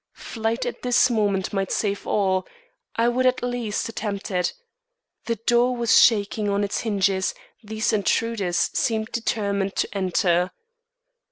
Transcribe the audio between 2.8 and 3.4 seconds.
I would